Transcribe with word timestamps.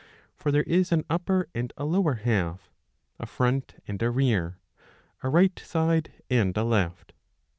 For 0.35 0.51
there 0.51 0.63
is 0.63 0.91
an 0.91 1.05
upper 1.11 1.47
and 1.53 1.71
a 1.77 1.85
lower 1.85 2.15
half, 2.15 2.71
a 3.19 3.27
front 3.27 3.75
and 3.87 4.01
a 4.01 4.09
rear, 4.09 4.57
a 5.21 5.29
right 5.29 5.59
side 5.63 6.11
and 6.27 6.57
a 6.57 6.63
left. 6.63 7.13